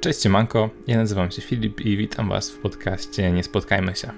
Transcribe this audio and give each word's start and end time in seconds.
Cześć 0.00 0.28
Manko, 0.28 0.70
ja 0.86 0.96
nazywam 0.96 1.30
się 1.30 1.42
Filip 1.42 1.80
i 1.80 1.96
witam 1.96 2.28
Was 2.28 2.50
w 2.50 2.58
podcaście 2.58 3.32
Nie 3.32 3.42
Spotkajmy 3.42 3.94
się. 3.96 4.10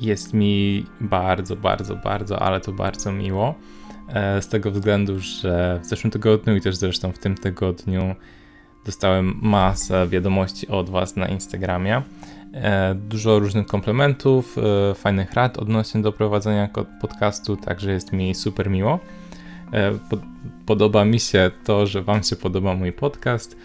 Jest 0.00 0.34
mi 0.34 0.84
bardzo, 1.00 1.56
bardzo, 1.56 1.96
bardzo, 1.96 2.42
ale 2.42 2.60
to 2.60 2.72
bardzo 2.72 3.12
miło. 3.12 3.54
E, 4.08 4.42
z 4.42 4.48
tego 4.48 4.70
względu, 4.70 5.20
że 5.20 5.80
w 5.82 5.86
zeszłym 5.86 6.10
tygodniu 6.10 6.56
i 6.56 6.60
też 6.60 6.76
zresztą 6.76 7.12
w 7.12 7.18
tym 7.18 7.34
tygodniu 7.34 8.14
dostałem 8.84 9.38
masę 9.42 10.06
wiadomości 10.08 10.68
od 10.68 10.90
Was 10.90 11.16
na 11.16 11.28
Instagramie. 11.28 12.02
E, 12.52 12.94
dużo 12.94 13.38
różnych 13.38 13.66
komplementów, 13.66 14.56
e, 14.58 14.94
fajnych 14.94 15.32
rad 15.32 15.58
odnośnie 15.58 16.02
do 16.02 16.12
prowadzenia 16.12 16.68
podcastu, 17.00 17.56
także 17.56 17.92
jest 17.92 18.12
mi 18.12 18.34
super 18.34 18.70
miło. 18.70 19.00
Podoba 20.66 21.04
mi 21.04 21.20
się 21.20 21.50
to, 21.64 21.86
że 21.86 22.02
Wam 22.02 22.22
się 22.22 22.36
podoba 22.36 22.74
mój 22.74 22.92
podcast 22.92 23.56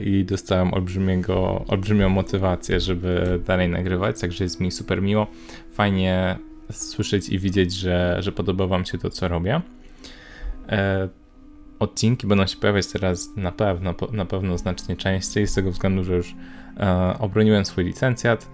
i 0.00 0.24
dostałem 0.24 0.74
olbrzymiego, 0.74 1.64
olbrzymią 1.68 2.08
motywację, 2.08 2.80
żeby 2.80 3.40
dalej 3.46 3.68
nagrywać, 3.68 4.20
także 4.20 4.44
jest 4.44 4.60
mi 4.60 4.70
super 4.70 5.02
miło. 5.02 5.26
Fajnie 5.72 6.38
słyszeć 6.72 7.28
i 7.28 7.38
widzieć, 7.38 7.72
że, 7.72 8.16
że 8.20 8.32
podoba 8.32 8.66
Wam 8.66 8.84
się 8.84 8.98
to, 8.98 9.10
co 9.10 9.28
robię. 9.28 9.60
E, 10.68 11.08
odcinki 11.78 12.26
będą 12.26 12.46
się 12.46 12.56
pojawiać 12.56 12.86
teraz 12.86 13.36
na 13.36 13.52
pewno, 13.52 13.94
na 14.12 14.24
pewno 14.24 14.58
znacznie 14.58 14.96
częściej, 14.96 15.46
z 15.46 15.54
tego 15.54 15.70
względu, 15.70 16.04
że 16.04 16.16
już 16.16 16.34
e, 16.80 17.16
obroniłem 17.18 17.64
swój 17.64 17.84
licencjat, 17.84 18.48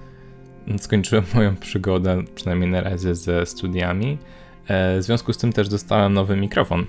skończyłem 0.79 1.25
moją 1.35 1.57
przygodę, 1.57 2.23
przynajmniej 2.35 2.71
na 2.71 2.81
razie, 2.81 3.15
ze 3.15 3.47
studiami. 3.47 4.19
E, 4.67 4.99
w 4.99 5.03
związku 5.03 5.33
z 5.33 5.39
tym 5.39 5.53
też 5.53 5.69
dostałem 5.69 6.13
nowy 6.13 6.37
mikrofon 6.37 6.87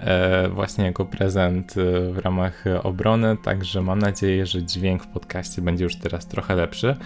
E, 0.00 0.48
właśnie 0.48 0.84
jako 0.84 1.04
prezent 1.04 1.74
e, 1.76 2.12
w 2.12 2.18
ramach 2.18 2.64
obrony, 2.82 3.36
także 3.42 3.82
mam 3.82 3.98
nadzieję, 3.98 4.46
że 4.46 4.62
dźwięk 4.62 5.02
w 5.02 5.06
podcaście 5.06 5.62
będzie 5.62 5.84
już 5.84 5.96
teraz 5.96 6.28
trochę 6.28 6.56
lepszy. 6.56 6.96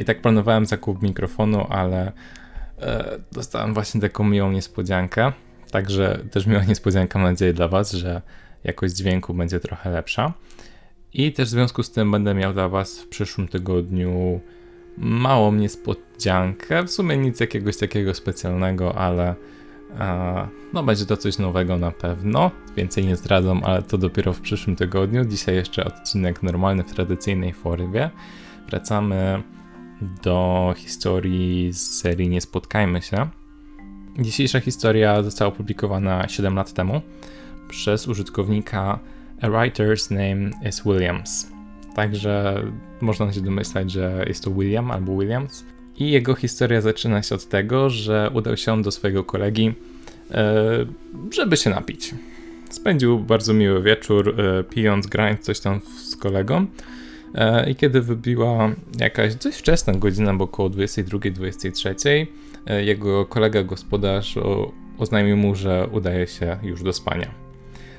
I 0.00 0.04
tak 0.04 0.22
planowałem 0.22 0.66
zakup 0.66 1.02
mikrofonu, 1.02 1.66
ale 1.70 2.12
dostałem 3.32 3.74
właśnie 3.74 4.00
taką 4.00 4.24
miłą 4.24 4.52
niespodziankę, 4.52 5.32
także 5.70 6.18
też 6.30 6.46
miła 6.46 6.64
niespodzianka, 6.74 7.18
mam 7.18 7.30
nadzieję 7.30 7.52
dla 7.52 7.68
Was, 7.68 7.92
że 7.92 8.22
jakość 8.64 8.94
dźwięku 8.94 9.34
będzie 9.34 9.60
trochę 9.60 9.90
lepsza. 9.90 10.32
I 11.12 11.32
też 11.32 11.48
w 11.48 11.50
związku 11.50 11.82
z 11.82 11.90
tym 11.90 12.10
będę 12.10 12.34
miał 12.34 12.52
dla 12.52 12.68
Was 12.68 13.00
w 13.00 13.08
przyszłym 13.08 13.48
tygodniu 13.48 14.40
małą 14.98 15.52
niespodziankę, 15.52 16.82
w 16.82 16.90
sumie 16.90 17.16
nic 17.16 17.40
jakiegoś 17.40 17.76
takiego 17.76 18.14
specjalnego, 18.14 18.98
ale 18.98 19.34
no, 20.72 20.82
będzie 20.82 21.06
to 21.06 21.16
coś 21.16 21.38
nowego 21.38 21.78
na 21.78 21.90
pewno. 21.90 22.50
Więcej 22.76 23.06
nie 23.06 23.16
zdradzam, 23.16 23.64
ale 23.64 23.82
to 23.82 23.98
dopiero 23.98 24.32
w 24.32 24.40
przyszłym 24.40 24.76
tygodniu. 24.76 25.24
Dzisiaj 25.24 25.54
jeszcze 25.54 25.84
odcinek 25.84 26.42
normalny 26.42 26.82
w 26.82 26.92
tradycyjnej 26.92 27.52
formie. 27.52 28.10
Wracamy 28.68 29.42
do 30.22 30.74
historii 30.76 31.72
z 31.72 32.00
serii 32.00 32.28
Nie 32.28 32.40
Spotkajmy 32.40 33.02
się. 33.02 33.28
Dzisiejsza 34.18 34.60
historia 34.60 35.22
została 35.22 35.48
opublikowana 35.48 36.28
7 36.28 36.54
lat 36.54 36.72
temu 36.72 37.00
przez 37.68 38.08
użytkownika 38.08 38.98
A 39.40 39.46
Writer's 39.46 40.10
Name 40.10 40.68
is 40.68 40.82
Williams. 40.82 41.53
Także 41.94 42.62
można 43.00 43.32
się 43.32 43.40
domyślać, 43.40 43.90
że 43.90 44.24
jest 44.28 44.44
to 44.44 44.50
William 44.50 44.90
albo 44.90 45.18
Williams. 45.18 45.64
I 45.98 46.10
jego 46.10 46.34
historia 46.34 46.80
zaczyna 46.80 47.22
się 47.22 47.34
od 47.34 47.48
tego, 47.48 47.90
że 47.90 48.30
udał 48.34 48.56
się 48.56 48.82
do 48.82 48.90
swojego 48.90 49.24
kolegi, 49.24 49.74
e, 50.30 50.86
żeby 51.30 51.56
się 51.56 51.70
napić. 51.70 52.14
Spędził 52.70 53.18
bardzo 53.18 53.54
miły 53.54 53.82
wieczór, 53.82 54.40
e, 54.40 54.64
pijąc, 54.64 55.06
grając 55.06 55.40
coś 55.40 55.60
tam 55.60 55.80
z 56.04 56.16
kolegą. 56.16 56.66
E, 57.34 57.70
I 57.70 57.74
kiedy 57.74 58.00
wybiła 58.00 58.70
jakaś 59.00 59.34
dość 59.34 59.58
wczesna 59.58 59.92
godzina, 59.92 60.34
bo 60.34 60.44
około 60.44 60.70
22-23, 60.70 62.26
jego 62.84 63.26
kolega 63.26 63.62
gospodarz 63.62 64.38
oznajmił 64.98 65.36
mu, 65.36 65.54
że 65.54 65.88
udaje 65.92 66.26
się 66.26 66.58
już 66.62 66.82
do 66.82 66.92
spania. 66.92 67.30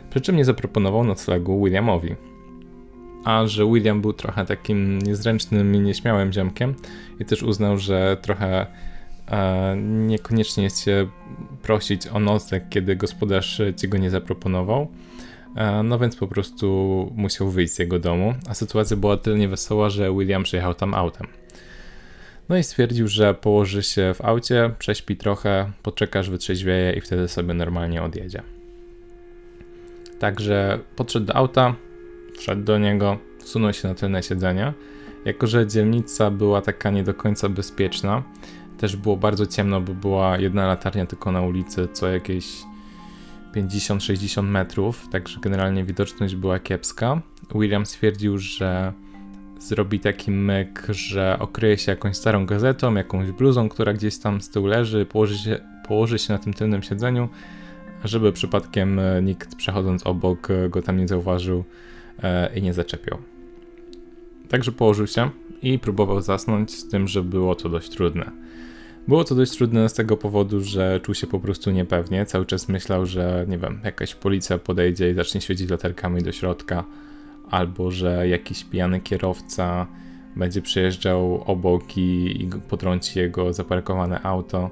Przy 0.09 0.21
czym 0.21 0.35
nie 0.35 0.45
zaproponował 0.45 1.03
noclegu 1.03 1.65
Williamowi 1.65 2.15
a 3.25 3.47
że 3.47 3.65
William 3.65 4.01
był 4.01 4.13
trochę 4.13 4.45
takim 4.45 4.99
niezręcznym 4.99 5.75
i 5.75 5.79
nieśmiałym 5.79 6.33
ziomkiem 6.33 6.75
i 7.19 7.25
też 7.25 7.43
uznał, 7.43 7.77
że 7.77 8.17
trochę 8.21 8.67
e, 9.27 9.75
niekoniecznie 9.77 10.63
jest 10.63 10.83
się 10.83 11.07
prosić 11.61 12.07
o 12.07 12.19
nocleg, 12.19 12.69
kiedy 12.69 12.95
gospodarz 12.95 13.61
ci 13.77 13.87
go 13.87 13.97
nie 13.97 14.09
zaproponował. 14.09 14.87
E, 15.55 15.83
no 15.83 15.99
więc 15.99 16.15
po 16.15 16.27
prostu 16.27 17.11
musiał 17.15 17.49
wyjść 17.49 17.73
z 17.73 17.79
jego 17.79 17.99
domu, 17.99 18.33
a 18.49 18.53
sytuacja 18.53 18.97
była 18.97 19.17
tyle 19.17 19.37
niewesoła, 19.37 19.89
że 19.89 20.13
William 20.13 20.43
przyjechał 20.43 20.73
tam 20.73 20.93
autem. 20.93 21.27
No 22.49 22.57
i 22.57 22.63
stwierdził, 22.63 23.07
że 23.07 23.33
położy 23.33 23.83
się 23.83 24.13
w 24.13 24.21
aucie, 24.21 24.71
prześpi 24.79 25.17
trochę, 25.17 25.71
poczekasz, 25.83 26.29
wytrzeźwieje 26.29 26.93
i 26.93 27.01
wtedy 27.01 27.27
sobie 27.27 27.53
normalnie 27.53 28.03
odjedzie. 28.03 28.41
Także 30.19 30.79
podszedł 30.95 31.25
do 31.25 31.35
auta, 31.35 31.75
wszedł 32.37 32.63
do 32.63 32.77
niego, 32.77 33.17
wsunął 33.39 33.73
się 33.73 33.87
na 33.87 33.95
tylne 33.95 34.23
siedzenie. 34.23 34.73
Jako, 35.25 35.47
że 35.47 35.67
dzielnica 35.67 36.31
była 36.31 36.61
taka 36.61 36.89
nie 36.89 37.03
do 37.03 37.13
końca 37.13 37.49
bezpieczna, 37.49 38.23
też 38.77 38.95
było 38.95 39.17
bardzo 39.17 39.45
ciemno, 39.45 39.81
bo 39.81 39.93
była 39.93 40.37
jedna 40.37 40.67
latarnia 40.67 41.05
tylko 41.05 41.31
na 41.31 41.41
ulicy, 41.41 41.87
co 41.93 42.07
jakieś 42.07 42.63
50-60 43.55 44.43
metrów, 44.43 45.07
także 45.11 45.39
generalnie 45.39 45.83
widoczność 45.83 46.35
była 46.35 46.59
kiepska. 46.59 47.21
William 47.55 47.85
stwierdził, 47.85 48.37
że 48.37 48.93
zrobi 49.59 49.99
taki 49.99 50.31
myk, 50.31 50.87
że 50.89 51.37
okryje 51.39 51.77
się 51.77 51.91
jakąś 51.91 52.17
starą 52.17 52.45
gazetą, 52.45 52.95
jakąś 52.95 53.31
bluzą, 53.31 53.69
która 53.69 53.93
gdzieś 53.93 54.17
tam 54.17 54.41
z 54.41 54.49
tyłu 54.49 54.67
leży, 54.67 55.05
położy 55.05 55.37
się, 55.37 55.59
położy 55.87 56.19
się 56.19 56.33
na 56.33 56.39
tym 56.39 56.53
tylnym 56.53 56.83
siedzeniu, 56.83 57.29
żeby 58.03 58.31
przypadkiem 58.31 59.01
nikt 59.23 59.55
przechodząc 59.55 60.07
obok 60.07 60.47
go 60.69 60.81
tam 60.81 60.97
nie 60.97 61.07
zauważył 61.07 61.63
E, 61.63 61.94
i 62.55 62.61
nie 62.61 62.73
zaczepiał. 62.73 63.17
Także 64.49 64.71
położył 64.71 65.07
się 65.07 65.29
i 65.61 65.79
próbował 65.79 66.21
zasnąć 66.21 66.71
z 66.71 66.87
tym, 66.87 67.07
że 67.07 67.23
było 67.23 67.55
to 67.55 67.69
dość 67.69 67.89
trudne. 67.89 68.31
Było 69.07 69.23
to 69.23 69.35
dość 69.35 69.51
trudne 69.51 69.89
z 69.89 69.93
tego 69.93 70.17
powodu, 70.17 70.61
że 70.61 70.99
czuł 70.99 71.15
się 71.15 71.27
po 71.27 71.39
prostu 71.39 71.71
niepewnie. 71.71 72.25
Cały 72.25 72.45
czas 72.45 72.69
myślał, 72.69 73.05
że 73.05 73.45
nie 73.47 73.57
wiem, 73.57 73.79
jakaś 73.83 74.15
policja 74.15 74.57
podejdzie 74.57 75.11
i 75.11 75.13
zacznie 75.13 75.41
świecić 75.41 75.69
latarkami 75.69 76.21
do 76.21 76.31
środka, 76.31 76.83
albo 77.49 77.91
że 77.91 78.27
jakiś 78.27 78.63
pijany 78.63 78.99
kierowca 78.99 79.87
będzie 80.35 80.61
przejeżdżał 80.61 81.43
obok 81.45 81.97
i, 81.97 82.41
i 82.41 82.49
potrąci 82.69 83.19
jego 83.19 83.53
zaparkowane 83.53 84.21
auto. 84.21 84.69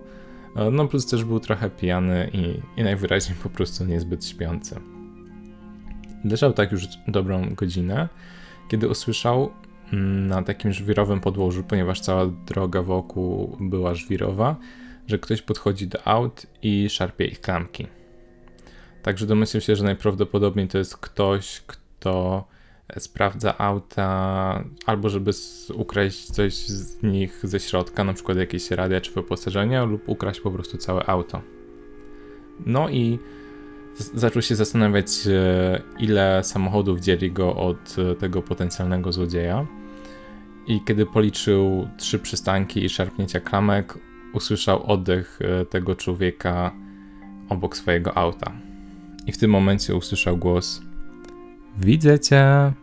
E, 0.55 0.71
no 0.71 0.87
plus 0.87 1.05
też 1.05 1.23
był 1.23 1.39
trochę 1.39 1.69
pijany 1.69 2.29
i, 2.33 2.79
i 2.79 2.83
najwyraźniej 2.83 3.37
po 3.43 3.49
prostu 3.49 3.85
niezbyt 3.85 4.25
śpiący. 4.25 4.79
Leżał 6.23 6.53
tak 6.53 6.71
już 6.71 6.87
dobrą 7.07 7.55
godzinę, 7.55 8.09
kiedy 8.67 8.89
usłyszał 8.89 9.51
mm, 9.93 10.27
na 10.27 10.43
takim 10.43 10.73
żwirowym 10.73 11.19
podłożu, 11.19 11.63
ponieważ 11.63 11.99
cała 12.01 12.25
droga 12.25 12.81
wokół 12.81 13.57
była 13.59 13.95
żwirowa, 13.95 14.55
że 15.07 15.19
ktoś 15.19 15.41
podchodzi 15.41 15.87
do 15.87 16.07
aut 16.07 16.45
i 16.61 16.89
szarpie 16.89 17.25
ich 17.25 17.41
klamki. 17.41 17.87
Także 19.03 19.25
domyślił 19.25 19.61
się, 19.61 19.75
że 19.75 19.83
najprawdopodobniej 19.83 20.67
to 20.67 20.77
jest 20.77 20.97
ktoś, 20.97 21.61
kto 21.67 22.47
sprawdza 22.99 23.57
auta, 23.57 24.63
albo 24.85 25.09
żeby 25.09 25.31
ukraść 25.73 26.25
coś 26.25 26.53
z 26.53 27.03
nich 27.03 27.39
ze 27.43 27.59
środka, 27.59 28.03
na 28.03 28.13
przykład 28.13 28.37
jakieś 28.37 28.71
radia 28.71 29.01
czy 29.01 29.11
wyposażenie, 29.11 29.85
lub 29.85 30.09
ukraść 30.09 30.39
po 30.39 30.51
prostu 30.51 30.77
całe 30.77 31.05
auto. 31.05 31.41
No 32.65 32.89
i 32.89 33.19
zaczął 33.95 34.41
się 34.41 34.55
zastanawiać, 34.55 35.27
e, 35.27 35.81
ile 35.99 36.43
samochodów 36.43 36.99
dzieli 36.99 37.31
go 37.31 37.55
od 37.55 37.95
e, 37.97 38.15
tego 38.15 38.41
potencjalnego 38.41 39.11
złodzieja. 39.11 39.65
I 40.67 40.81
kiedy 40.85 41.05
policzył 41.05 41.87
trzy 41.97 42.19
przystanki 42.19 42.85
i 42.85 42.89
szarpnięcia 42.89 43.39
klamek, 43.39 43.97
usłyszał 44.33 44.91
oddech 44.91 45.39
e, 45.41 45.65
tego 45.65 45.95
człowieka 45.95 46.71
obok 47.49 47.77
swojego 47.77 48.17
auta. 48.17 48.51
I 49.27 49.31
w 49.31 49.37
tym 49.37 49.51
momencie 49.51 49.95
usłyszał 49.95 50.37
głos: 50.37 50.81
Widzę 51.77 52.19
cię. 52.19 52.73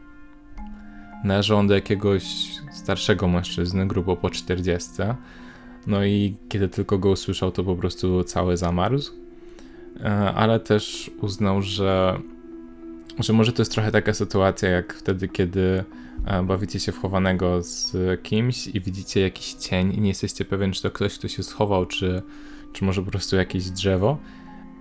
Należał 1.24 1.66
do 1.66 1.74
jakiegoś 1.74 2.24
starszego 2.72 3.28
mężczyzny, 3.28 3.86
grubo 3.86 4.16
po 4.16 4.30
40. 4.30 4.90
No 5.86 6.04
i 6.04 6.36
kiedy 6.48 6.68
tylko 6.68 6.98
go 6.98 7.10
usłyszał, 7.10 7.50
to 7.50 7.64
po 7.64 7.76
prostu 7.76 8.24
cały 8.24 8.56
zamarzł 8.56 9.12
ale 10.34 10.60
też 10.60 11.10
uznał, 11.20 11.62
że, 11.62 12.20
że 13.18 13.32
może 13.32 13.52
to 13.52 13.62
jest 13.62 13.72
trochę 13.72 13.92
taka 13.92 14.14
sytuacja, 14.14 14.68
jak 14.68 14.94
wtedy, 14.94 15.28
kiedy 15.28 15.84
e, 16.26 16.42
bawicie 16.42 16.80
się 16.80 16.92
w 16.92 16.98
chowanego 16.98 17.62
z 17.62 17.96
kimś 18.22 18.66
i 18.66 18.80
widzicie 18.80 19.20
jakiś 19.20 19.52
cień 19.54 19.92
i 19.92 20.00
nie 20.00 20.08
jesteście 20.08 20.44
pewien, 20.44 20.72
czy 20.72 20.82
to 20.82 20.90
ktoś, 20.90 21.18
kto 21.18 21.28
się 21.28 21.42
schował, 21.42 21.86
czy, 21.86 22.22
czy 22.72 22.84
może 22.84 23.02
po 23.02 23.10
prostu 23.10 23.36
jakieś 23.36 23.70
drzewo. 23.70 24.18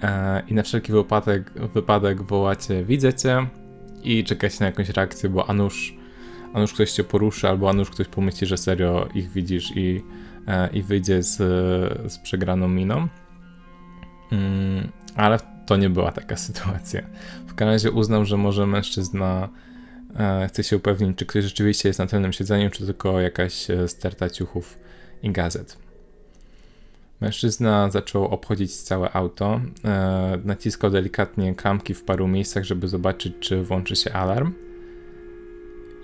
E, 0.01 0.44
I 0.48 0.54
na 0.54 0.63
wszelki 0.63 0.92
wypadek, 0.92 1.54
wypadek 1.74 2.21
wołacie, 2.21 2.83
widzę 2.83 3.13
cię, 3.13 3.48
i 4.04 4.24
czekać 4.24 4.60
na 4.60 4.66
jakąś 4.66 4.89
reakcję, 4.89 5.30
bo 5.30 5.50
a 5.50 5.54
nuż, 5.54 5.95
a 6.54 6.60
nuż 6.60 6.74
ktoś 6.74 6.92
cię 6.92 7.04
poruszy, 7.04 7.50
albo 7.50 7.69
a 7.69 7.74
nuż 7.74 7.89
ktoś 7.89 8.07
pomyśli, 8.07 8.48
że 8.48 8.57
serio 8.57 9.10
ich 9.16 9.31
widzisz 9.31 9.71
i, 9.75 10.04
e, 10.48 10.69
i 10.74 10.83
wyjdzie 10.83 11.24
z, 11.24 11.38
z 12.12 12.18
przegraną 12.18 12.68
miną. 12.68 13.07
Ale 15.19 15.39
to 15.66 15.77
nie 15.77 15.89
była 15.89 16.12
taka 16.12 16.38
sytuacja. 16.48 17.01
W 17.48 17.56
każdym 17.56 17.68
razie 17.68 17.92
uznał, 17.92 18.25
że 18.25 18.38
może 18.38 18.68
mężczyzna 18.68 19.50
e, 20.19 20.48
chce 20.48 20.63
się 20.63 20.77
upewnić, 20.77 21.18
czy 21.18 21.25
ktoś 21.25 21.44
rzeczywiście 21.44 21.89
jest 21.89 22.00
na 22.00 22.07
tylnym 22.07 22.33
siedzeniu, 22.33 22.69
czy 22.69 22.86
tylko 22.86 23.21
jakaś 23.21 23.69
e, 23.69 23.88
sterta 23.88 24.30
ciuchów 24.30 24.80
i 25.24 25.31
gazet. 25.31 25.77
Mężczyzna 27.21 27.89
zaczął 27.92 28.25
obchodzić 28.25 28.75
całe 28.75 29.13
auto, 29.13 29.62
e, 29.86 30.39
naciskał 30.45 30.89
delikatnie 30.89 31.56
klamki 31.56 31.94
w 31.94 32.04
paru 32.04 32.27
miejscach, 32.27 32.63
żeby 32.63 32.88
zobaczyć, 32.88 33.33
czy 33.39 33.63
włączy 33.63 33.95
się 33.95 34.13
alarm. 34.13 34.54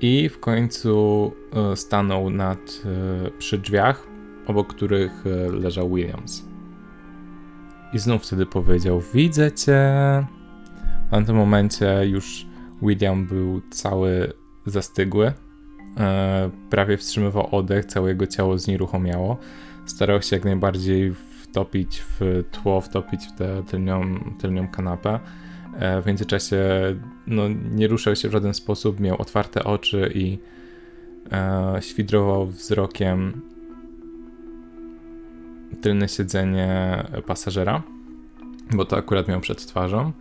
I 0.02 0.30
w 0.30 0.40
końcu 0.40 1.32
e, 1.54 1.76
stanął 1.76 2.30
nad, 2.30 2.60
e, 2.60 3.32
przy 3.32 3.58
drzwiach, 3.58 4.08
obok 4.48 4.74
których 4.74 5.12
e, 5.28 5.52
leżał 5.52 5.90
Williams. 5.90 6.55
I 7.95 8.00
znów 8.00 8.24
wtedy 8.24 8.45
powiedział: 8.45 9.01
Widzę 9.13 9.51
cię. 9.51 9.94
W 11.07 11.12
tamtym 11.12 11.36
momencie 11.36 12.06
już 12.06 12.45
William 12.81 13.25
był 13.25 13.62
cały 13.69 14.33
zastygły. 14.65 15.33
E, 15.97 16.50
prawie 16.69 16.97
wstrzymywał 16.97 17.56
oddech, 17.56 17.86
całe 17.86 18.09
jego 18.09 18.27
ciało 18.27 18.57
znieruchomiało. 18.57 19.38
Starał 19.86 20.21
się 20.21 20.36
jak 20.36 20.45
najbardziej 20.45 21.13
wtopić 21.42 22.01
w 22.01 22.44
tło, 22.51 22.81
wtopić 22.81 23.25
w 23.25 23.38
tę 23.38 23.63
tylnią, 23.68 24.01
tylnią 24.39 24.68
kanapę. 24.68 25.19
E, 25.80 26.01
w 26.01 26.06
międzyczasie 26.06 26.59
no, 27.27 27.44
nie 27.71 27.88
ruszał 27.88 28.15
się 28.15 28.30
w 28.30 28.31
żaden 28.31 28.53
sposób, 28.53 29.00
miał 29.00 29.21
otwarte 29.21 29.63
oczy 29.63 30.12
i 30.15 30.39
e, 31.31 31.77
świdrował 31.81 32.47
wzrokiem 32.47 33.42
tylne 35.86 36.10
siedzenie 36.10 37.04
pasażera, 37.26 37.82
bo 38.72 38.86
to 38.86 38.98
akurat 38.98 39.28
miał 39.28 39.42
przed 39.42 39.66
twarzą. 39.66 40.12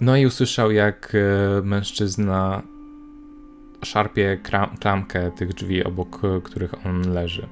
No 0.00 0.16
i 0.16 0.26
usłyszał, 0.26 0.70
jak 0.70 1.12
e, 1.14 1.62
mężczyzna 1.62 2.62
szarpie 3.84 4.38
klamkę 4.80 5.30
tych 5.30 5.54
drzwi, 5.54 5.84
obok 5.84 6.20
których 6.44 6.86
on 6.86 7.12
leży. 7.12 7.46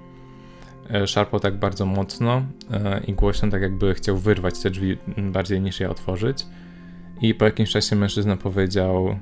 E, 0.91 1.07
szarpał 1.07 1.41
tak 1.41 1.59
bardzo 1.59 1.87
mocno 1.87 2.43
e, 2.71 3.01
i 3.07 3.13
głośno, 3.13 3.51
tak 3.51 3.63
jakby 3.63 3.95
chciał 3.95 4.17
wyrwać 4.17 4.63
te 4.63 4.71
drzwi 4.71 4.99
bardziej 5.17 5.61
niż 5.61 5.81
je 5.81 5.91
otworzyć. 5.91 6.47
I 7.21 7.35
po 7.35 7.45
jakimś 7.45 7.71
czasie 7.71 7.97
mężczyzna 7.97 8.37
powiedział: 8.37 9.19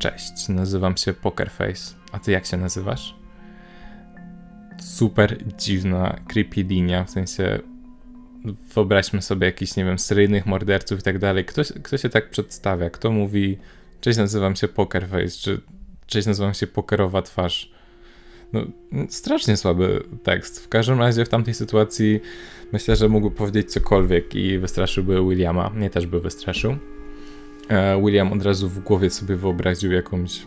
Cześć, 0.00 0.48
nazywam 0.48 0.96
się 0.96 1.12
Pokerface. 1.12 1.94
A 2.12 2.18
ty 2.18 2.32
jak 2.32 2.46
się 2.46 2.56
nazywasz? 2.56 3.18
Super 4.80 5.36
dziwna, 5.58 6.20
creepy 6.28 6.62
linia, 6.62 7.04
w 7.04 7.10
sensie 7.10 7.58
wyobraźmy 8.74 9.22
sobie 9.22 9.46
jakichś, 9.46 9.76
nie 9.76 9.84
wiem, 9.84 9.98
seryjnych 9.98 10.46
morderców 10.46 11.00
i 11.00 11.02
tak 11.02 11.18
dalej. 11.18 11.44
Kto, 11.44 11.62
kto 11.82 11.98
się 11.98 12.08
tak 12.08 12.30
przedstawia? 12.30 12.90
Kto 12.90 13.10
mówi, 13.10 13.58
cześć, 14.00 14.18
nazywam 14.18 14.56
się 14.56 14.68
Pokerface, 14.68 15.30
czy 15.30 15.60
cześć, 16.06 16.26
nazywam 16.26 16.54
się 16.54 16.66
Pokerowa 16.66 17.22
twarz? 17.22 17.72
No, 18.52 18.60
strasznie 19.08 19.56
słaby 19.56 20.02
tekst. 20.22 20.64
W 20.64 20.68
każdym 20.68 20.98
razie 20.98 21.24
w 21.24 21.28
tamtej 21.28 21.54
sytuacji 21.54 22.20
myślę, 22.72 22.96
że 22.96 23.08
mógłby 23.08 23.36
powiedzieć 23.36 23.72
cokolwiek 23.72 24.34
i 24.34 24.58
wystraszyłby 24.58 25.22
Williama. 25.28 25.70
Mnie 25.70 25.90
też 25.90 26.06
by 26.06 26.20
wystraszył. 26.20 26.76
E, 27.68 28.00
William 28.00 28.32
od 28.32 28.42
razu 28.42 28.68
w 28.68 28.78
głowie 28.78 29.10
sobie 29.10 29.36
wyobraził 29.36 29.92
jakąś 29.92 30.46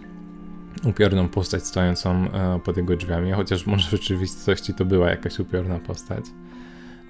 upiorną 0.85 1.29
postać 1.29 1.68
stojącą 1.68 2.31
e, 2.31 2.59
pod 2.59 2.77
jego 2.77 2.95
drzwiami, 2.95 3.31
chociaż 3.31 3.65
może 3.65 3.88
w 3.88 3.91
rzeczywistości 3.91 4.73
to 4.73 4.85
była 4.85 5.09
jakaś 5.09 5.39
upiorna 5.39 5.79
postać. 5.79 6.25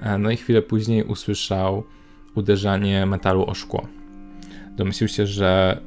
E, 0.02 0.18
no 0.18 0.31
i 0.31 0.38
chwilę 0.38 0.62
później 0.62 1.04
usłyszał 1.04 1.84
uderzanie 2.36 3.06
metalu 3.06 3.46
o 3.46 3.54
szkło. 3.54 3.88
Domyślił 4.75 5.08
się, 5.08 5.28
że 5.28 5.81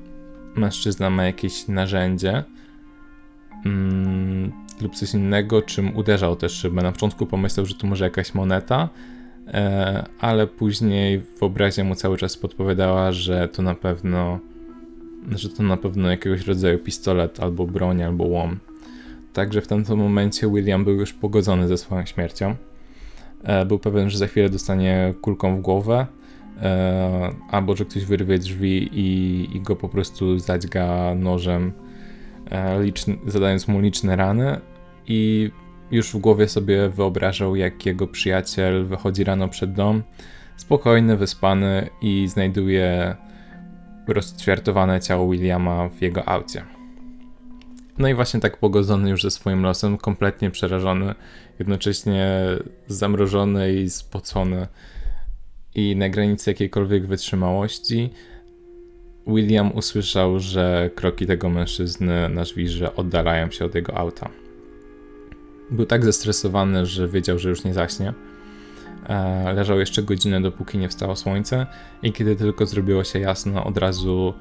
mężczyzna 0.57 1.11
ma 1.11 1.25
jakieś 1.25 1.69
narzędzie 1.69 2.45
mm, 3.67 4.53
lub 4.81 4.95
coś 4.95 5.15
innego, 5.15 5.63
czym 5.63 5.97
uderzał 5.97 6.37
też 6.37 6.53
szybę. 6.53 6.83
Na 6.83 6.93
początku 6.93 7.27
pomyślał, 7.27 7.67
że 7.67 7.75
to 7.75 7.87
może 7.87 8.05
jakaś 8.05 8.35
moneta, 8.35 8.89
e, 9.49 10.05
ale 10.21 10.47
później 10.47 11.23
wyobraźnia 11.41 11.85
mu 11.85 11.95
cały 11.95 12.19
czas 12.19 12.37
podpowiadała, 12.37 13.13
że 13.13 13.49
to 13.49 13.63
na 13.63 13.75
pewno 13.75 14.39
że 15.33 15.49
to 15.49 15.63
na 15.63 15.77
pewno 15.77 16.11
jakiegoś 16.11 16.47
rodzaju 16.47 16.79
pistolet, 16.79 17.41
albo 17.41 17.67
broń, 17.67 18.03
albo 18.03 18.25
łom. 18.25 18.59
Także 19.33 19.61
w 19.61 19.67
tamtym 19.67 19.99
momencie 19.99 20.49
William 20.49 20.85
był 20.85 20.95
już 20.95 21.13
pogodzony 21.13 21.69
ze 21.69 21.79
swoją 21.79 22.07
śmiercią. 22.07 22.55
E, 23.43 23.67
był 23.67 23.79
pewien, 23.79 24.11
że 24.11 24.19
za 24.19 24.27
chwilę 24.27 24.51
dostanie 24.51 25.15
kulką 25.21 25.57
w 25.57 25.61
głowę, 25.61 26.07
e, 26.63 27.31
albo 27.51 27.77
że 27.77 27.85
ktoś 27.85 28.05
wyrwie 28.05 28.39
drzwi 28.39 28.91
i, 28.93 29.49
i 29.57 29.61
go 29.61 29.77
po 29.77 29.89
prostu 29.89 30.39
zadźga 30.39 31.15
nożem, 31.15 31.73
e, 32.51 32.83
liczny, 32.83 33.17
zadając 33.27 33.69
mu 33.69 33.81
liczne 33.81 34.17
rany. 34.17 34.61
I 35.07 35.51
już 35.91 36.13
w 36.13 36.19
głowie 36.19 36.49
sobie 36.49 36.89
wyobrażał, 36.89 37.57
jak 37.57 37.87
jego 37.87 38.07
przyjaciel 38.07 38.87
wychodzi 38.87 39.25
rano 39.25 39.49
przed 39.49 39.73
dom, 39.73 40.03
spokojny, 40.57 41.17
wyspany 41.17 41.89
i 42.03 42.29
znajduje 42.29 43.17
rozćwiartowane 44.09 45.01
ciało 45.01 45.31
Williama 45.31 45.89
w 45.89 46.03
jego 46.03 46.29
aucie. 46.29 46.65
No 47.99 48.09
i 48.09 48.15
właśnie 48.15 48.41
tak 48.41 48.57
pogodzony 48.57 49.11
już 49.11 49.23
ze 49.23 49.31
swoim 49.31 49.63
losem, 49.63 49.99
kompletnie 49.99 50.51
przerażony, 50.51 51.15
jednocześnie 51.59 52.29
zamrożony 52.89 53.75
i 53.75 53.91
spocony 53.91 54.67
i 55.75 55.97
na 55.97 56.09
granicy 56.09 56.51
jakiejkolwiek 56.51 57.07
wytrzymałości, 57.07 58.11
William 59.27 59.77
usłyszał, 59.77 60.41
że 60.41 60.91
kroki 60.95 61.27
tego 61.27 61.49
mężczyzny 61.49 62.29
na 62.29 62.45
żwirze 62.45 62.97
oddalają 62.97 63.51
się 63.51 63.65
od 63.65 63.75
jego 63.75 63.97
auta. 63.97 64.31
Był 65.71 65.87
tak 65.87 66.05
zestresowany, 66.05 66.87
że 66.87 67.09
wiedział, 67.09 67.39
że 67.39 67.49
już 67.49 67.65
nie 67.65 67.75
zaśnie 67.75 68.13
leżał 69.55 69.79
jeszcze 69.79 70.03
godzinę, 70.03 70.43
dopóki 70.43 70.79
nie 70.79 70.89
wstało 70.89 71.17
słońce 71.17 71.67
i 72.03 72.13
kiedy 72.13 72.37
tylko 72.37 72.67
zrobiło 72.67 73.05
się 73.05 73.19
jasno, 73.19 73.65
od 73.65 73.79
razu 73.79 74.35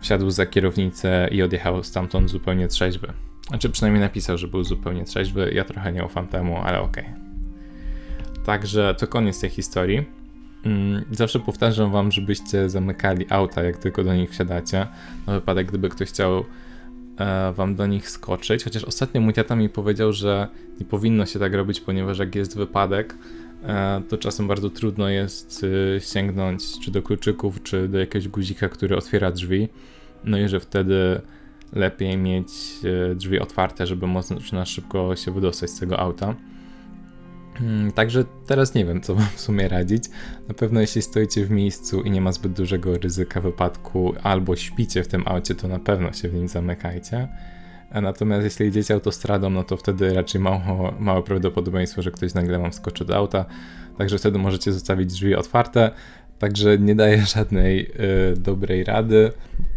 wsiadł 0.00 0.30
za 0.30 0.46
kierownicę 0.46 1.28
i 1.30 1.42
odjechał 1.42 1.84
stamtąd 1.84 2.30
zupełnie 2.30 2.68
trzeźwy. 2.68 3.12
Znaczy 3.48 3.70
przynajmniej 3.70 4.02
napisał, 4.02 4.38
że 4.38 4.48
był 4.48 4.64
zupełnie 4.64 5.04
trzeźwy, 5.04 5.50
ja 5.54 5.64
trochę 5.64 5.92
nie 5.92 6.04
ufam 6.04 6.28
temu, 6.28 6.56
ale 6.56 6.80
okej. 6.80 7.04
Okay. 7.04 8.44
Także 8.44 8.94
to 8.98 9.06
koniec 9.06 9.40
tej 9.40 9.50
historii. 9.50 10.04
Mm, 10.64 11.04
zawsze 11.10 11.40
powtarzam 11.40 11.92
wam, 11.92 12.12
żebyście 12.12 12.70
zamykali 12.70 13.26
auta, 13.28 13.62
jak 13.62 13.76
tylko 13.76 14.04
do 14.04 14.14
nich 14.14 14.30
wsiadacie, 14.30 14.86
na 15.26 15.32
wypadek, 15.32 15.66
gdyby 15.66 15.88
ktoś 15.88 16.08
chciał 16.08 16.44
e, 17.18 17.52
wam 17.52 17.74
do 17.74 17.86
nich 17.86 18.10
skoczyć. 18.10 18.64
Chociaż 18.64 18.84
ostatnio 18.84 19.20
mój 19.20 19.32
tata 19.32 19.56
mi 19.56 19.68
powiedział, 19.68 20.12
że 20.12 20.48
nie 20.80 20.86
powinno 20.86 21.26
się 21.26 21.38
tak 21.38 21.54
robić, 21.54 21.80
ponieważ 21.80 22.18
jak 22.18 22.34
jest 22.34 22.56
wypadek, 22.56 23.14
E, 23.14 23.41
to 24.08 24.18
czasem 24.18 24.48
bardzo 24.48 24.70
trudno 24.70 25.08
jest 25.08 25.64
y, 25.64 26.00
sięgnąć 26.00 26.80
czy 26.84 26.90
do 26.90 27.02
kluczyków, 27.02 27.62
czy 27.62 27.88
do 27.88 27.98
jakiegoś 27.98 28.28
guzika, 28.28 28.68
który 28.68 28.96
otwiera 28.96 29.30
drzwi. 29.30 29.68
No 30.24 30.38
i 30.38 30.48
że 30.48 30.60
wtedy 30.60 31.20
lepiej 31.72 32.16
mieć 32.16 32.48
y, 33.12 33.14
drzwi 33.14 33.40
otwarte, 33.40 33.86
żeby 33.86 34.06
można 34.06 34.64
szybko 34.64 35.16
się 35.16 35.30
wydostać 35.30 35.70
z 35.70 35.80
tego 35.80 35.98
auta. 35.98 36.34
Hmm, 37.54 37.92
także 37.92 38.24
teraz 38.46 38.74
nie 38.74 38.84
wiem, 38.84 39.00
co 39.00 39.14
wam 39.14 39.26
w 39.34 39.40
sumie 39.40 39.68
radzić. 39.68 40.04
Na 40.48 40.54
pewno 40.54 40.80
jeśli 40.80 41.02
stoicie 41.02 41.44
w 41.44 41.50
miejscu 41.50 42.02
i 42.02 42.10
nie 42.10 42.20
ma 42.20 42.32
zbyt 42.32 42.52
dużego 42.52 42.98
ryzyka 42.98 43.40
wypadku, 43.40 44.14
albo 44.22 44.56
śpicie 44.56 45.04
w 45.04 45.08
tym 45.08 45.22
aucie, 45.26 45.54
to 45.54 45.68
na 45.68 45.78
pewno 45.78 46.12
się 46.12 46.28
w 46.28 46.34
nim 46.34 46.48
zamykajcie. 46.48 47.28
Natomiast 48.00 48.44
jeśli 48.44 48.66
jedziecie 48.66 48.94
autostradą, 48.94 49.50
no 49.50 49.64
to 49.64 49.76
wtedy 49.76 50.14
raczej 50.14 50.40
mało, 50.40 50.94
małe 50.98 51.22
prawdopodobieństwo, 51.22 52.02
że 52.02 52.10
ktoś 52.10 52.34
nagle 52.34 52.58
wam 52.58 52.72
skoczy 52.72 53.04
do 53.04 53.16
auta. 53.16 53.44
Także 53.98 54.18
wtedy 54.18 54.38
możecie 54.38 54.72
zostawić 54.72 55.12
drzwi 55.12 55.34
otwarte. 55.34 55.90
Także 56.38 56.78
nie 56.78 56.94
daję 56.94 57.26
żadnej 57.36 57.90
y, 58.32 58.36
dobrej 58.36 58.84
rady. 58.84 59.32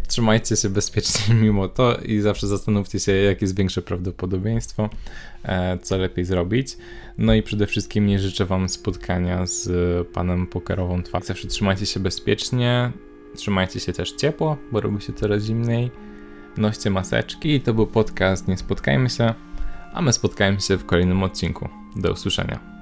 Trzymajcie 0.08 0.56
się 0.56 0.70
bezpiecznie 0.70 1.36
mimo 1.44 1.68
to 1.68 1.98
i 1.98 2.20
zawsze 2.20 2.48
zastanówcie 2.48 3.00
się, 3.00 3.12
jakie 3.12 3.46
jest 3.46 3.58
większe 3.58 3.82
prawdopodobieństwo, 3.82 4.90
e, 5.44 5.78
co 5.78 5.98
lepiej 5.98 6.26
zrobić. 6.26 6.78
No 7.18 7.34
i 7.34 7.44
przede 7.44 7.68
wszystkim 7.68 8.06
nie 8.06 8.20
życzę 8.20 8.46
Wam 8.46 8.70
spotkania 8.70 9.46
z 9.46 9.68
panem 10.08 10.48
pokerową 10.48 11.04
twarzą. 11.04 11.26
Zawsze 11.26 11.48
trzymajcie 11.48 11.86
się 11.86 12.00
bezpiecznie, 12.00 12.92
trzymajcie 13.36 13.80
się 13.80 13.94
też 13.94 14.12
ciepło, 14.12 14.58
bo 14.72 14.82
robi 14.82 15.02
się 15.02 15.14
coraz 15.14 15.44
zimniej 15.44 15.92
noście 16.58 16.90
maseczki. 16.90 17.62
To 17.62 17.74
był 17.74 17.88
podcast 17.88 18.48
Nie 18.48 18.58
Spotkajmy 18.58 19.10
się, 19.10 19.34
a 19.94 20.02
my 20.02 20.14
spotkajmy 20.14 20.62
się 20.62 20.78
w 20.78 20.86
kolejnym 20.86 21.24
odcinku. 21.24 21.70
Do 21.96 22.12
usłyszenia. 22.12 22.75